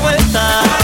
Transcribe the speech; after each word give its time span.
vuelta. 0.00 0.83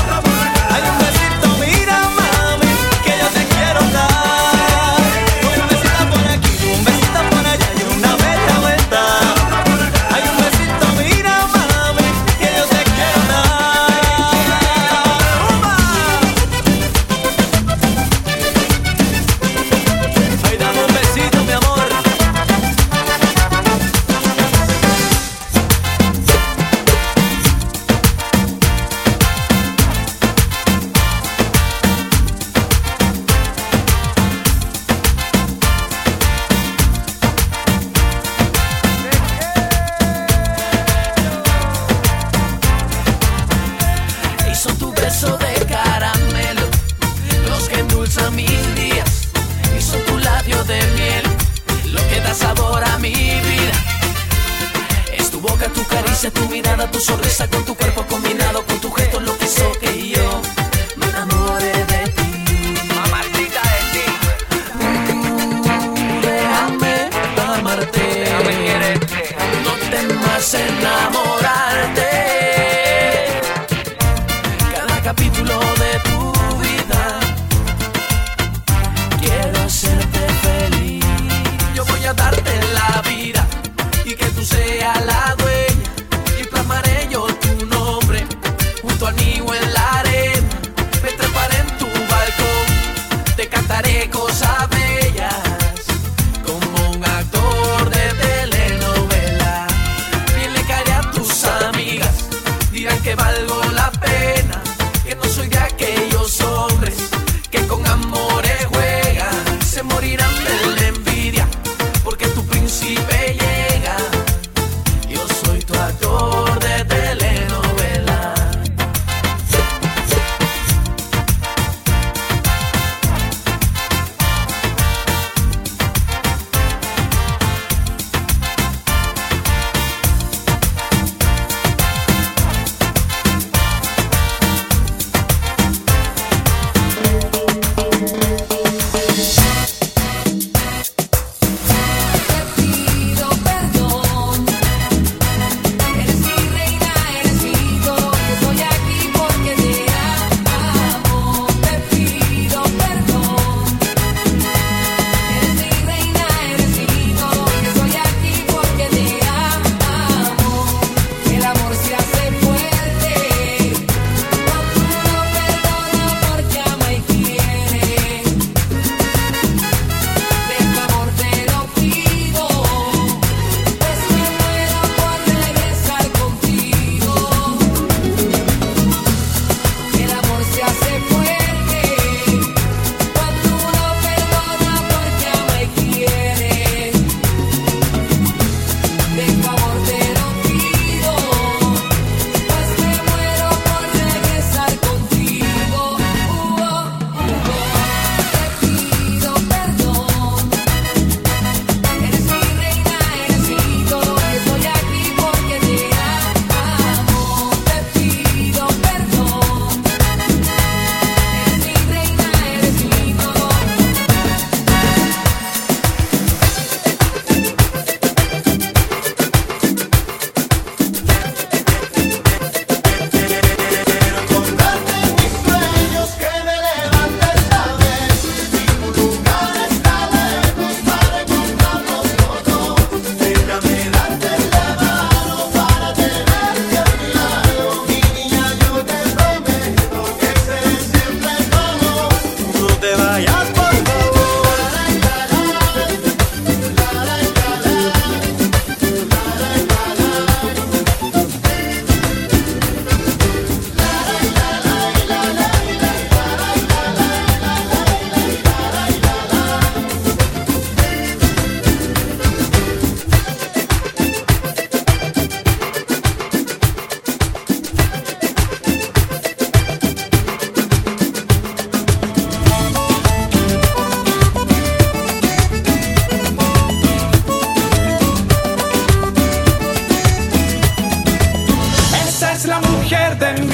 Then. 283.21 283.50